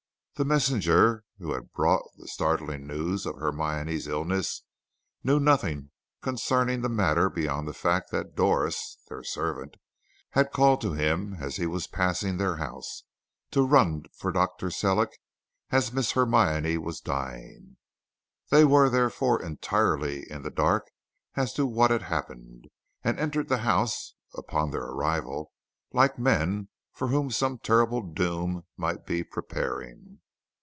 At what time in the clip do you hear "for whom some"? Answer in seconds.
26.93-27.59